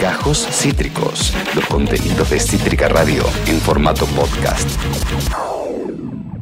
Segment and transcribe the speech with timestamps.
[0.00, 4.68] Gajos Cítricos, los contenidos de Cítrica Radio en formato podcast.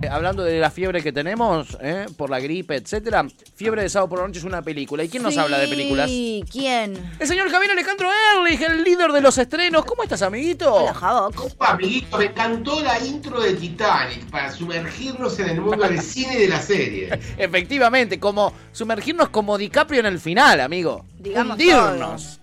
[0.02, 2.06] Eh, Hablando de la fiebre que tenemos, ¿eh?
[2.16, 5.04] por la gripe, etcétera, Fiebre de Sábado por la Noche es una película.
[5.04, 6.08] ¿Y quién nos habla de películas?
[6.08, 6.94] Sí, ¿quién?
[7.20, 9.84] El señor Javier Alejandro Erlich, el líder de los estrenos.
[9.84, 10.74] ¿Cómo estás, amiguito?
[10.74, 11.26] Hola, Javo.
[11.26, 16.34] Opa, amiguito, me encantó la intro de Titanic para sumergirnos en el mundo del cine
[16.34, 17.20] y de la serie.
[17.38, 21.04] Efectivamente, como sumergirnos como DiCaprio en el final, amigo.
[21.18, 22.39] Digamos Hundirnos.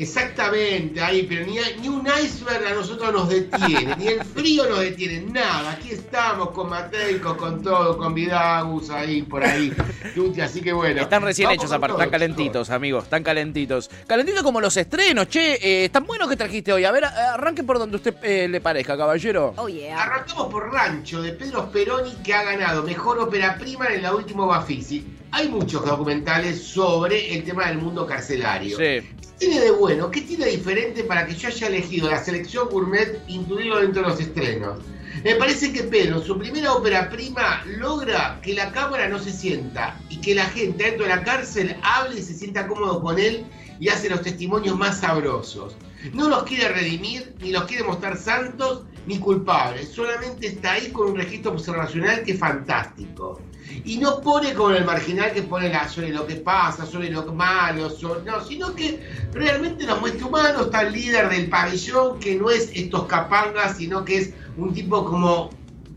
[0.00, 4.80] Exactamente, ahí, pero ni, ni un iceberg a nosotros nos detiene, ni el frío nos
[4.80, 5.72] detiene, nada.
[5.72, 9.70] Aquí estamos con Mateico, con todo, con Vidagus ahí, por ahí.
[10.14, 11.02] Tuti, así que bueno.
[11.02, 13.90] Están recién hechos aparte, están calentitos, amigos, están calentitos.
[14.06, 16.86] Calentitos como los estrenos, che, eh, están buenos que trajiste hoy.
[16.86, 19.52] A ver, arranque por donde usted eh, le parezca, caballero.
[19.58, 20.02] Oh, yeah.
[20.02, 24.46] Arrancamos por Rancho, de Pedro Speroni, que ha ganado Mejor Ópera Prima en la última
[24.46, 25.19] Bafisi.
[25.32, 28.76] Hay muchos documentales sobre el tema del mundo carcelario.
[28.76, 29.06] Sí.
[29.38, 30.10] ¿Qué tiene de bueno?
[30.10, 34.20] ¿Qué tiene diferente para que yo haya elegido la selección gourmet incluirlo dentro de los
[34.20, 34.80] estrenos?
[35.24, 39.98] Me parece que Pedro, su primera ópera prima, logra que la cámara no se sienta
[40.08, 43.44] y que la gente dentro de la cárcel hable y se sienta cómodo con él
[43.78, 45.74] y hace los testimonios más sabrosos.
[46.12, 49.88] No los quiere redimir, ni los quiere mostrar santos, ni culpables.
[49.88, 53.40] Solamente está ahí con un registro observacional que es fantástico.
[53.84, 57.24] Y no pone como el marginal que pone la, sobre lo que pasa, sobre lo
[57.32, 57.88] malo,
[58.24, 59.00] no, sino que
[59.32, 64.04] realmente nos muestra humanos, está el líder del pabellón, que no es estos capangas, sino
[64.04, 65.50] que es un tipo como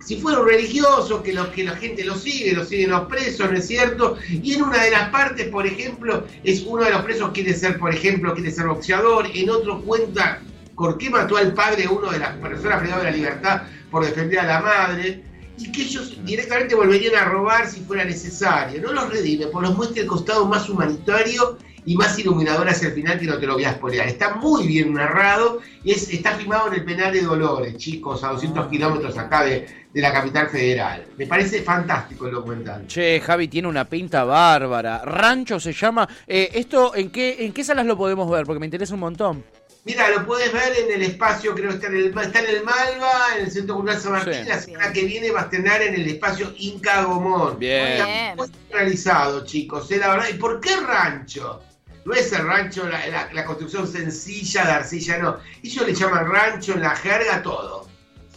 [0.05, 3.49] si fuera un religioso, que, lo, que la gente lo sigue, lo siguen los presos,
[3.49, 4.17] ¿no es cierto?
[4.29, 7.79] Y en una de las partes, por ejemplo, es uno de los presos quiere ser,
[7.79, 10.41] por ejemplo, quiere ser boxeador, en otro cuenta
[10.75, 14.39] por qué mató al padre uno de las personas privadas de la libertad por defender
[14.39, 15.23] a la madre,
[15.57, 18.81] y que ellos directamente volverían a robar si fuera necesario.
[18.81, 22.93] No los redime, pues los muestra el costado más humanitario y más iluminador hacia el
[22.93, 24.07] final que no te lo voy a spoilear.
[24.07, 28.29] Está muy bien narrado y es, está filmado en el penal de Dolores, chicos, a
[28.29, 31.05] 200 kilómetros acá de, de la capital federal.
[31.17, 32.87] Me parece fantástico el documental.
[32.87, 35.03] Che, Javi tiene una pinta bárbara.
[35.03, 36.07] Rancho se llama.
[36.25, 38.45] Eh, ¿Esto en qué, en qué salas lo podemos ver?
[38.45, 39.43] Porque me interesa un montón.
[39.85, 42.63] Mira, lo puedes ver en el espacio, creo que está en el, está en el
[42.63, 44.33] Malva, en el Centro Cultural San Martín.
[44.43, 44.47] Sí.
[44.49, 47.59] La semana que viene va a estrenar en el espacio Inca Gomón.
[47.59, 47.87] Bien.
[47.91, 50.29] Está muy realizado, chicos, eh, la verdad.
[50.29, 51.61] ¿Y por qué rancho?
[52.05, 55.37] No es el rancho, la, la- la construcción sencilla de arcilla, no.
[55.61, 57.87] Ellos le llaman rancho en la jerga todo.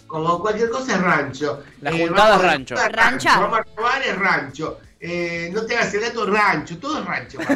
[0.08, 1.62] Como cualquier cosa es rancho.
[1.80, 2.74] La Eh, juntada es rancho.
[2.76, 3.40] Ranchar.
[3.40, 4.80] Vamos a robar es rancho.
[4.98, 7.38] Eh, no te hagas el gato rancho, todo es rancho.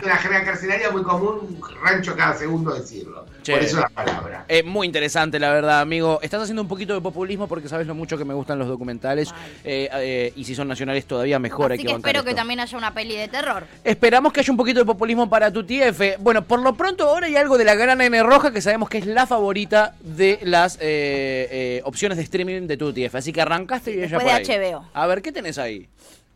[0.00, 3.26] En la jerga carcelaria muy común, rancho cada segundo decirlo.
[3.42, 3.52] Che.
[3.52, 4.44] Por eso la palabra.
[4.48, 6.18] Eh, muy interesante, la verdad, amigo.
[6.22, 9.32] Estás haciendo un poquito de populismo porque sabes lo mucho que me gustan los documentales.
[9.64, 11.72] Eh, eh, y si son nacionales, todavía mejor.
[11.72, 13.66] hay Así que que bancar espero que también haya una peli de terror.
[13.84, 16.18] Esperamos que haya un poquito de populismo para tu TF.
[16.18, 18.98] Bueno, por lo pronto ahora hay algo de la gran N roja que sabemos que
[18.98, 23.14] es la favorita de las eh, eh, opciones de streaming de tu TF.
[23.14, 24.72] Así que arrancaste y ella Después por de ahí.
[24.72, 24.88] HBO.
[24.92, 25.88] A ver, ¿qué tenés ahí?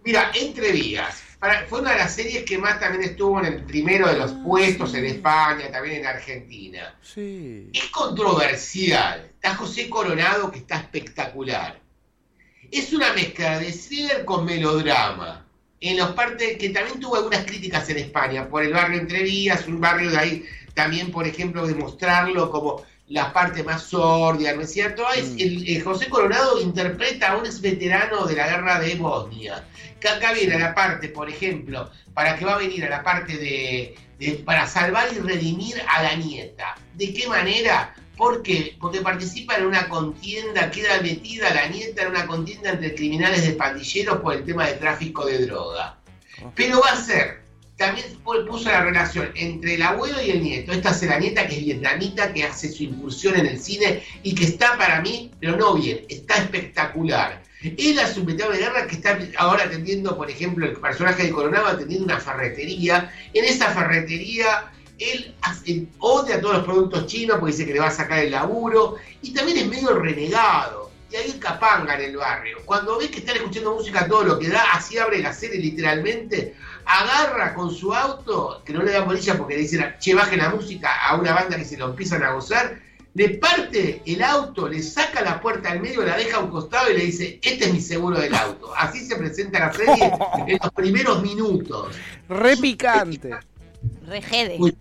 [0.05, 1.23] Mira, Entre Vías.
[1.39, 4.33] Para- fue una de las series que más también estuvo en el primero de los
[4.33, 6.95] puestos en España, también en Argentina.
[7.03, 7.69] Sí.
[7.73, 9.31] Es controversial.
[9.35, 11.81] Está José Coronado, que está espectacular.
[12.71, 15.47] Es una mezcla de thriller con melodrama.
[15.81, 19.67] En los partes que también tuvo algunas críticas en España, por el barrio Entre Vías,
[19.67, 24.63] un barrio de ahí también, por ejemplo, de mostrarlo como la parte más sordida, ¿no
[24.63, 25.05] es cierto?
[25.15, 25.39] Es, Mm.
[25.39, 29.63] el, el José Coronado interpreta a un ex veterano de la guerra de Bosnia.
[30.01, 33.03] Que acá viene a la parte, por ejemplo, para que va a venir a la
[33.03, 36.75] parte de, de- para salvar y redimir a la nieta.
[36.95, 37.95] ¿De qué manera?
[38.17, 38.77] ¿Por qué?
[38.81, 43.53] Porque participa en una contienda, queda metida la nieta en una contienda entre criminales de
[43.55, 45.99] pandilleros por el tema de tráfico de droga.
[46.55, 47.43] Pero va a ser,
[47.77, 50.73] también pu- puso la relación entre el abuelo y el nieto.
[50.73, 54.35] Esta es la nieta que es vietnamita, que hace su incursión en el cine y
[54.35, 57.43] que está para mí, pero no bien, está espectacular.
[57.63, 61.31] Él es un veterano de guerra que está ahora atendiendo, por ejemplo, el personaje de
[61.31, 63.11] Coronado atendiendo una ferretería.
[63.33, 67.89] En esa ferretería él hace- odia todos los productos chinos porque dice que le va
[67.89, 70.91] a sacar el laburo y también es medio renegado.
[71.11, 72.59] Y ahí capanga en el barrio.
[72.65, 76.55] Cuando ve que están escuchando música todo lo que da, así abre la serie literalmente,
[76.87, 80.51] agarra con su auto, que no le da bolilla porque le dicen, che, baje la
[80.51, 82.81] música a una banda que se lo empiezan a gozar,
[83.15, 86.91] le parte el auto, le saca la puerta al medio, la deja a un costado
[86.91, 88.75] y le dice, este es mi seguro del auto.
[88.77, 90.13] Así se presenta la serie
[90.47, 91.95] en los primeros minutos.
[92.29, 93.31] Re picante.
[94.59, 94.77] Muy-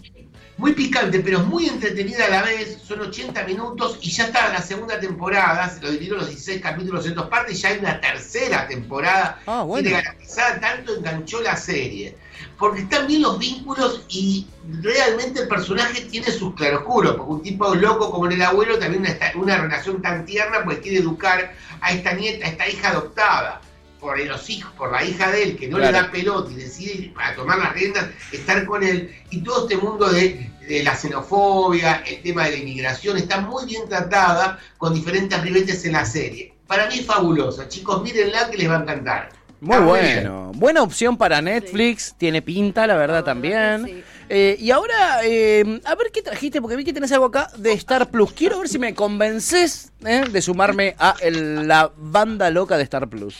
[0.57, 2.79] muy picante, pero muy entretenida a la vez.
[2.83, 5.69] Son 80 minutos y ya está la segunda temporada.
[5.69, 9.39] Se lo dividieron los 16 capítulos en dos partes y ya hay una tercera temporada.
[9.45, 9.87] Ah, bueno.
[9.87, 12.15] Tiene garantizada, tanto enganchó la serie.
[12.57, 14.47] Porque están bien los vínculos y
[14.81, 17.15] realmente el personaje tiene sus claroscuros.
[17.15, 20.99] Porque un tipo loco como el abuelo también una, una relación tan tierna, pues quiere
[20.99, 23.61] educar a esta nieta, a esta hija adoptada
[24.03, 25.93] por los hijos, por la hija de él, que no Claro.
[25.93, 29.77] le da pelota y decide para tomar las riendas, estar con él, y todo este
[29.77, 34.93] mundo de, de la xenofobia, el tema de la inmigración, está muy bien tratada con
[34.93, 36.53] diferentes ribetes en la serie.
[36.67, 39.29] Para mí es fabulosa, chicos, mírenla que les va a encantar.
[39.61, 40.51] Muy Está bueno.
[40.55, 42.13] Buena opción para Netflix.
[42.17, 43.85] Tiene pinta, la verdad, también.
[43.85, 44.03] Sí.
[44.27, 47.71] Eh, y ahora, eh, a ver qué trajiste, porque vi que tenés algo acá de
[47.73, 48.33] Star Plus.
[48.33, 53.07] Quiero ver si me convences eh, de sumarme a el- la banda loca de Star
[53.07, 53.37] Plus.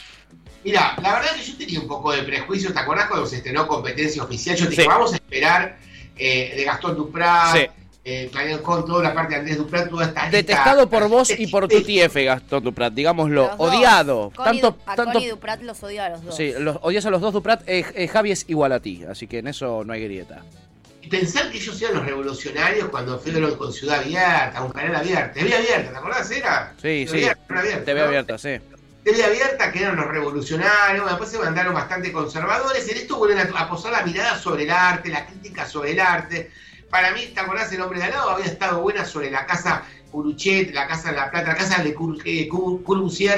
[0.64, 3.68] Mira, la verdad que yo tenía un poco de prejuicio, ¿te acordás cuando se estrenó
[3.68, 4.56] competencia oficial?
[4.56, 4.88] Yo te dije, Sí.
[4.88, 5.78] vamos a esperar
[6.16, 7.66] eh, de Gastón Duprat, Sí.
[8.06, 11.30] eh, Claudio con toda la parte de Andrés Duprat, toda esta Detestado esta- por vos
[11.38, 13.48] y por tu TF, Gastón Duprat, digámoslo.
[13.48, 13.60] Los.
[13.60, 14.32] Odiado.
[14.36, 16.36] Connie tanto, Du- a tanto, Connie Duprat los odio a los dos.
[16.38, 17.64] Sí, los odias a los dos Duprat.
[17.68, 20.44] Eh, eh, Javi es igual a ti, así que en eso no hay grieta.
[21.02, 25.38] Y pensar que ellos eran los revolucionarios cuando fueron con Ciudad Abierta, un canal abierto.
[25.40, 26.32] TV abierta, ¿te acordás?
[26.32, 26.74] Era.
[26.78, 27.28] Sí, TV sí.
[27.50, 28.06] abierta, TV ¿no?
[28.06, 28.50] abierta, sí.
[29.04, 32.88] TV abierta, que eran los revolucionarios, después se mandaron bastante conservadores.
[32.90, 36.00] En esto vuelven a, a posar la mirada sobre el arte, la crítica sobre el
[36.00, 36.52] arte.
[36.90, 37.72] Para mí, ¿te acordás?
[37.72, 39.84] El hombre de al lado había estado buena sobre la casa
[40.14, 42.48] Curuchet, la casa de la Plata, la casa de Cur- eh,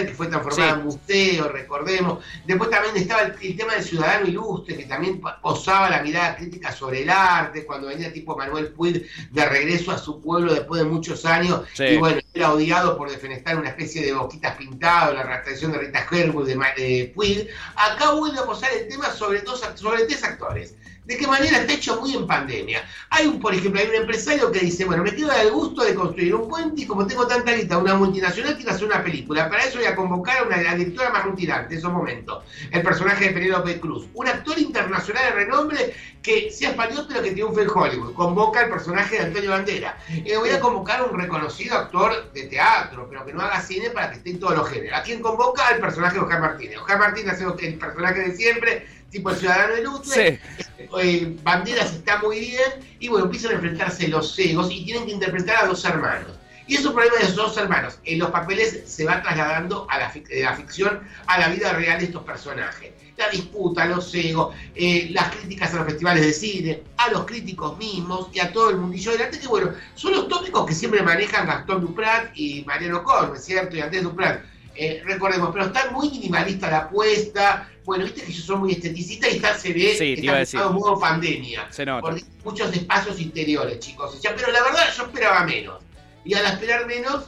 [0.06, 0.80] que fue transformada Sí.
[0.80, 2.24] en museo, recordemos.
[2.45, 6.72] Después también estaba el, el tema del ciudadano ilustre, que también posaba la mirada crítica
[6.74, 10.88] sobre el arte, cuando venía tipo Manuel Puig de regreso a su pueblo después de
[10.88, 11.86] muchos años, Sí.
[11.86, 16.06] y bueno, era odiado por defenestrar una especie de boquitas pintado, la retractación de Rita
[16.12, 17.48] Herwood de, de Puig.
[17.78, 20.75] Acá vuelve a posar el tema sobre, dos, sobre tres actores.
[21.06, 22.84] ¿De qué manera está hecho muy en pandemia?
[23.12, 25.94] Hay un, por ejemplo, hay un empresario que dice, bueno, me queda el gusto de
[25.94, 29.48] construir un puente y como tengo tanta guita, una multinacional quiere hacer una película.
[29.48, 32.81] Para eso voy a convocar a una la directora más rutinante de esos momentos, el
[32.81, 34.07] personaje de Penélope Cruz.
[34.13, 35.94] Un actor internacional de renombre
[36.25, 38.13] que sea español pero que triunfe en Hollywood.
[38.16, 39.98] Convoca al personaje de Antonio Bandera.
[40.10, 43.92] Y voy a convocar a un reconocido actor de teatro, pero que no haga cine
[43.92, 44.98] para que esté en todos los géneros.
[44.98, 45.68] ¿A quién convoca?
[45.68, 46.80] Al personaje de Oscar Martínez.
[46.80, 50.39] Oscar Martínez hace el personaje de siempre, tipo el ciudadano ilustre.
[50.77, 50.83] Sí.
[51.01, 55.12] Eh, Banderas está muy bien y bueno, empiezan a enfrentarse los egos y tienen que
[55.13, 56.31] interpretar a dos hermanos.
[56.67, 60.12] Y esos problemas de esos dos hermanos en los papeles se va trasladando a la,
[60.12, 62.91] fic- de la ficción a la vida real de estos personajes.
[63.17, 67.77] La disputa, los egos, eh, las críticas a los festivales de cine, a los críticos
[67.77, 71.01] mismos y a todo el mundillo del arte, que bueno, son los tópicos que siempre
[71.01, 73.03] manejan Gastón Duprat y Mariano
[73.33, 73.77] ¿es cierto?
[73.77, 74.44] Y Andrés Duprat.
[74.75, 77.69] Eh, recordemos, pero está muy minimalista la apuesta.
[77.85, 80.99] Bueno, viste que ellos son muy esteticistas y está, se ve Sí, que está modo
[80.99, 81.67] pandemia.
[81.69, 82.01] Se nota.
[82.01, 84.19] Porque hay muchos espacios interiores, chicos.
[84.21, 85.81] Pero la verdad yo esperaba menos.
[86.23, 87.25] Y al esperar menos,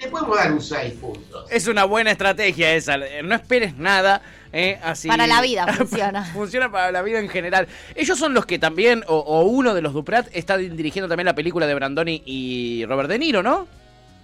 [0.00, 1.46] le podemos dar un 6 puntos.
[1.50, 2.96] Es una buena estrategia esa.
[3.22, 4.22] No esperes nada.
[4.52, 5.08] eh, así.
[5.08, 6.24] Para la vida funciona.
[6.32, 7.68] Funciona para la vida en general.
[7.94, 11.34] Ellos son los que también, o, o uno de los Duprat, está dirigiendo también la
[11.34, 13.68] película de Brandoni y Robert De Niro, ¿no?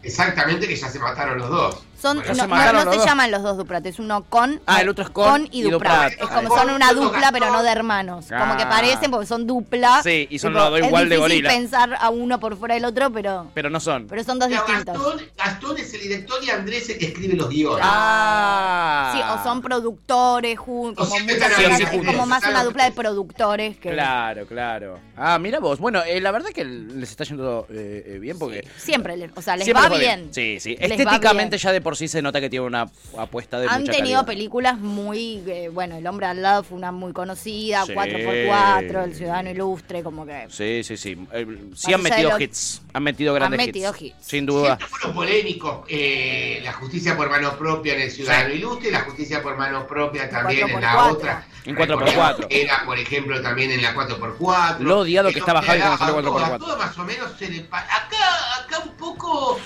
[0.02, 1.82] Exactamente que ya se mataron los dos.
[2.04, 4.90] Son, Bueno, no, se no- no llaman los dos Duprat, es uno con, Ah, el
[4.90, 6.12] otro es con y y Duprat.
[6.12, 6.12] Duprat.
[6.12, 8.26] Es como Ah, son una dupla, pero no de hermanos.
[8.28, 8.68] Como que Ah.
[8.68, 10.02] parecen porque son dupla.
[10.02, 11.48] Sí, y son los dos igual es de difícil gorila.
[11.48, 14.06] pensar a uno por fuera del otro, pero, Pero no son.
[14.06, 14.94] pero son dos Pero distintos.
[14.94, 17.84] Gastón, Gastón es el director y Andrés es el que escribe los guiones.
[17.88, 19.12] Ah.
[19.14, 22.06] Sí, o son productores, jun- como muchas es juntos.
[22.14, 24.98] como más una dupla de productores que Claro, claro.
[25.16, 25.78] Ah, mira vos.
[25.78, 28.66] Bueno, eh, la verdad que les está yendo eh, eh, bien porque...
[28.76, 30.28] siempre, o sea, les va bien.
[30.32, 30.76] Sí, sí.
[30.78, 32.86] Estéticamente ya de por sí se nota que tiene una
[33.18, 34.26] apuesta de Han mucha tenido calidad.
[34.26, 37.92] películas muy, eh, bueno, El hombre al lado fue una muy conocida, Sí.
[37.94, 41.16] 4x4, El ciudadano ilustre, como que Sí, sí, sí.
[41.32, 42.82] Eh, sí han metido lo- hits.
[42.92, 44.02] Han metido grandes metido hits.
[44.02, 44.16] hits.
[44.26, 44.76] Sin duda.
[44.76, 45.84] Siempre fueron polémicos.
[45.88, 49.86] eh, la justicia por mano propia en el Ciudadano Ilustre y la justicia por mano
[49.86, 51.12] propia también en la 4x4.
[51.12, 51.46] otra.
[51.64, 51.88] En 4x4.
[51.98, 54.78] Recordemos que Era, por ejemplo, también en la 4x4.
[54.80, 56.54] Lo odiado que estaba Javi cuando salió a todo- 4x4.
[56.54, 59.58] a todo más o menos se le Acá, acá un poco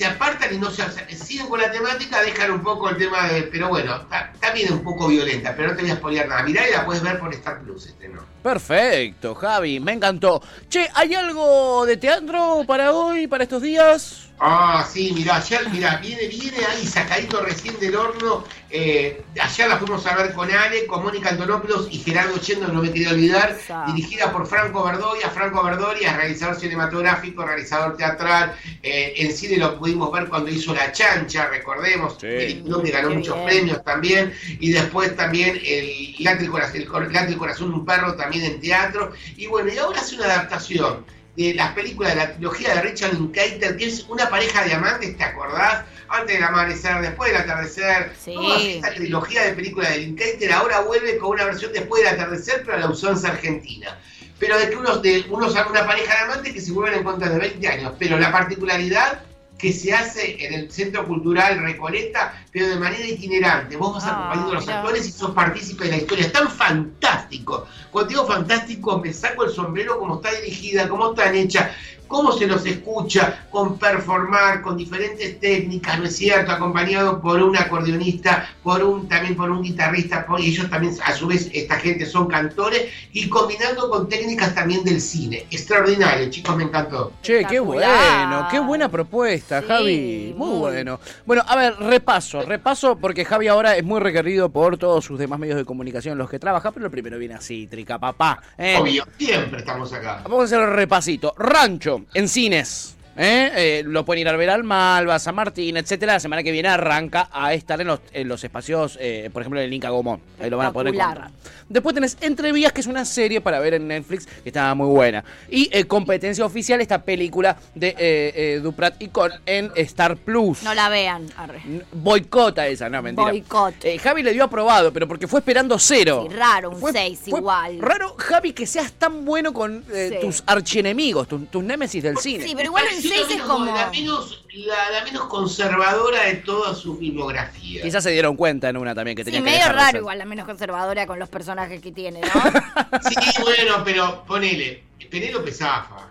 [0.00, 0.82] se apartan y no se
[1.14, 3.42] siguen con la temática, dejan un poco el tema de.
[3.42, 6.42] Pero bueno, está- también un poco violenta, pero no te voy a spoilear nada.
[6.42, 8.22] Mirá y la puedes ver por Star Plus, este no.
[8.42, 9.78] Perfecto, Javi.
[9.78, 10.42] Me encantó.
[10.70, 14.29] Che, ¿hay algo de teatro para hoy, para estos días?
[14.42, 18.42] Ah, sí, mirá, ayer, mirá, viene, viene ahí sacadito recién del horno.
[18.70, 22.80] Eh, ayer la fuimos a ver con Ale, con Mónica Antonopoulos y Gerardo Chendo, no
[22.80, 23.84] me quería olvidar, Esa.
[23.88, 25.28] dirigida por Franco Verdoya.
[25.28, 28.56] Franco Verdoya, realizador cinematográfico, realizador teatral.
[28.82, 32.26] Eh, en cine lo pudimos ver cuando hizo La Chancha, recordemos, Sí.
[32.26, 33.46] que ganó Qué muchos bien.
[33.46, 34.32] premios también.
[34.58, 39.12] Y después también el Late el Corazón, el Corazón de un perro también en teatro.
[39.36, 41.04] Y bueno, y ahora hace una adaptación
[41.36, 45.16] de las películas de la trilogía de Richard Linklater, que es una pareja de amantes,
[45.16, 45.84] ¿te acordás?
[46.08, 48.12] Antes del amanecer, después del atardecer.
[48.18, 48.34] Sí.
[48.34, 52.62] Toda esta trilogía de películas de Linklater ahora vuelve con una versión después del atardecer,
[52.64, 53.96] pero a la usanza argentina.
[54.38, 57.28] Pero de que unos, de, unos una pareja de amantes que se vuelven en contra
[57.28, 57.92] de 20 años.
[57.98, 59.22] Pero la particularidad
[59.60, 63.76] que se hace en el Centro Cultural Recoleta, pero de manera itinerante.
[63.76, 64.80] Vos vas Ah, acompañando a los mirá.
[64.80, 66.26] actores y sos partícipe de la historia.
[66.26, 67.66] Es tan fantástico.
[67.90, 71.72] Cuando digo fantástico, me saco el sombrero como está dirigida, cómo están hecha,
[72.06, 76.50] cómo se los escucha, con performar, con diferentes técnicas, ¿no es cierto?
[76.50, 81.12] Acompañado por un acordeonista, por un, también por un guitarrista, por- y ellos también, a
[81.12, 85.46] su vez, esta gente son cantores, y combinando con técnicas también del cine.
[85.52, 87.12] Extraordinario, chicos, me encantó.
[87.22, 90.34] Che, qué bueno, qué buena propuesta, Sí, Javi.
[90.36, 90.58] Muy, muy.
[90.58, 90.98] bueno.
[91.26, 95.38] Bueno, a ver, repaso, repaso, porque Javi ahora es muy requerido por todos sus demás
[95.38, 98.40] medios de comunicación en los que trabaja, pero el primero viene a Cítrica, papá.
[98.58, 98.76] ¿eh?
[98.80, 100.20] Obvio, siempre estamos acá.
[100.24, 101.34] Vamos a hacer el repasito.
[101.36, 102.96] Rancho, en cines.
[103.16, 103.50] ¿Eh?
[103.56, 106.14] Eh, lo pueden ir a ver al Malva, San Martín, etcétera.
[106.14, 109.60] La semana que viene arranca a estar en los, en los espacios, eh, por ejemplo,
[109.60, 110.20] en el Inca Gomón.
[110.40, 111.30] Ahí lo van a poder encontrar.
[111.68, 115.24] Después tenés Entrevías, que es una serie para ver en Netflix, que está muy buena.
[115.48, 120.62] Y Competencia Oficial, esta película de Duprat y Con en Star Plus.
[120.64, 121.26] No la vean.
[121.36, 121.60] Arre.
[121.92, 123.30] Boicota esa, no, mentira.
[123.30, 123.74] Boicot.
[124.02, 126.26] Javi le dio aprobado, pero porque fue esperando cero.
[126.28, 127.78] Sí, raro, un Fue- seis fue igual.
[127.80, 130.16] Raro, Javi, que seas tan bueno con Sí.
[130.20, 132.44] tus archienemigos, tu- tus némesis del cine.
[132.44, 133.64] Sí, pero igual el Pareció 6 es la como.
[133.66, 137.82] menos- La menos, la, la menos conservadora de toda su filmografía.
[137.82, 140.24] Quizás se dieron cuenta en una también que Sí, tenía que medio raro igual, la
[140.24, 142.28] menos conservadora con los personajes que tiene, ¿no?
[143.08, 144.84] Sí, bueno, pero ponele.
[145.10, 146.08] Penélope Zafa.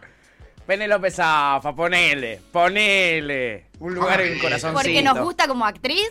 [0.65, 3.65] Penélope Zafa, ponele, ponele.
[3.79, 4.41] Un lugar en Ponele.
[4.41, 4.73] corazoncito.
[4.81, 6.09] Porque nos gusta como actriz.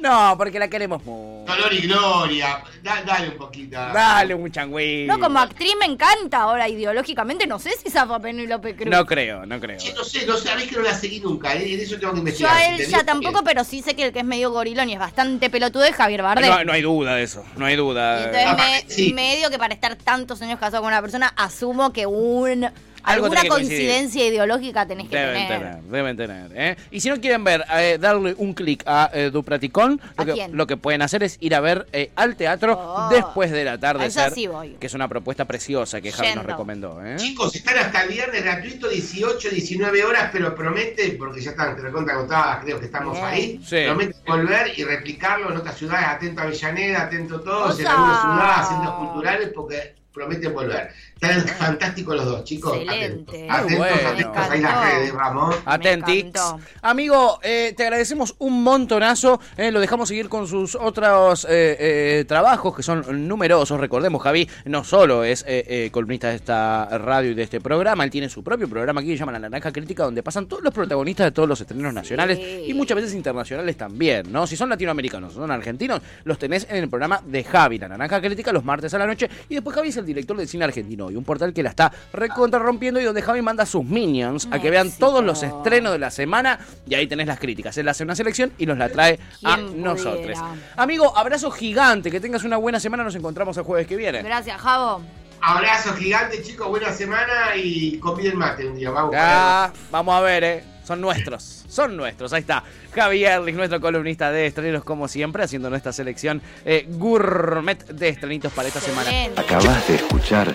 [0.00, 1.52] No, porque la queremos mucho.
[1.52, 2.62] Dolor y Gloria.
[2.82, 3.76] Da- dale un poquito.
[3.76, 5.04] Dale un changüí.
[5.06, 6.42] No, como actriz me encanta.
[6.42, 8.88] Ahora, ideológicamente, no sé si zafa Penélope Cruz.
[8.90, 9.78] No creo, no creo.
[9.78, 11.54] Che, no sé, no sabés que no la seguí nunca.
[11.54, 12.56] eh, En eso tengo que Yo investigar.
[12.56, 14.94] a si él ya tampoco, pero sí sé que el que es medio gorilón y
[14.94, 16.48] es bastante pelotudo es Javier Bardem.
[16.50, 18.18] No, no hay duda de eso, no hay Y duda.
[18.26, 19.12] entonces Ah, me- sí.
[19.12, 22.70] medio que para estar tantos años casado con una persona, asumo que un
[23.02, 25.58] Algo alguna coincidencia ideológica tenés que Deben tener.
[25.60, 26.50] tener, deben tener.
[26.54, 26.76] ¿eh?
[26.90, 30.32] Y si no quieren ver, eh, darle un clic a eh, Dupraticón, lo ¿A que,
[30.32, 30.56] quién?
[30.56, 33.08] lo que pueden hacer es ir a ver eh, al teatro Oh.
[33.10, 34.76] después del atardecer, esa sí voy.
[34.80, 37.00] que es una propuesta preciosa que Javi nos recomendó.
[37.04, 37.16] ¿eh?
[37.16, 41.82] Chicos, están hasta el viernes gratuito, 18, 19 horas, pero promete, porque ya están, te
[41.82, 43.24] recontra agotadas, creo que estamos Bien.
[43.26, 43.60] ahí.
[43.64, 43.76] Sí.
[43.86, 48.20] Promete volver y replicarlo en otras ciudades, atento a Avellaneda, atento a todos, en algunas
[48.20, 50.90] ciudades, centros culturales, porque prometen volver.
[51.14, 52.76] Están fantásticos los dos, chicos.
[52.76, 53.46] Excelente.
[53.50, 54.08] Atentos, atentos, bueno.
[54.08, 55.56] atentos, ahí las redes, vamos.
[55.64, 56.40] Atentix.
[56.82, 59.40] Amigo, eh, te agradecemos un montonazo.
[59.56, 63.78] eh, lo dejamos seguir con sus otros eh, eh, trabajos que son numerosos.
[63.78, 68.04] Recordemos, Javi no solo es eh, eh, columnista de esta radio y de este programa,
[68.04, 70.62] él tiene su propio programa aquí que se llama La Naranja Crítica, donde pasan todos
[70.62, 74.46] los protagonistas de todos los estrenos nacionales y muchas veces internacionales también, ¿no?
[74.46, 78.52] Si son latinoamericanos, son argentinos, los tenés en el programa de Javi, La Naranja Crítica,
[78.52, 79.28] los martes a la noche.
[79.48, 81.92] Y después Javi es el director del cine argentino y un portal que la está
[82.12, 85.06] recontra rompiendo y donde Javi manda a sus minions a que vean Éxito.
[85.06, 87.76] todos los estrenos de la semana y ahí tenés las críticas.
[87.78, 90.38] Él hace una selección y nos la trae a ¿Quién nosotros.
[90.76, 94.22] Amigo, abrazo gigante, que tengas una buena semana, nos encontramos el jueves que viene.
[94.22, 95.02] Gracias, Javo.
[95.42, 98.90] Abrazo gigante, chicos, buena semana y conviden mate un día.
[98.90, 99.14] Vamos.
[99.16, 100.64] Ah, vamos a ver, eh.
[100.90, 102.32] Son nuestros, son nuestros.
[102.32, 102.64] Ahí está.
[102.92, 108.52] Javi Erlich, nuestro columnista de estrenos, como siempre, haciendo nuestra selección eh, gourmet de estrenitos
[108.52, 109.08] para esta semana.
[109.36, 110.52] Acabas de escuchar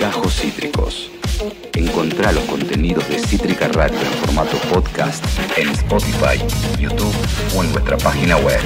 [0.00, 1.08] Gajos Cítricos.
[1.72, 5.24] Encontrá los contenidos de Cítrica Radio en formato podcast
[5.56, 6.36] en Spotify,
[6.80, 7.14] YouTube
[7.56, 8.58] o en nuestra página web.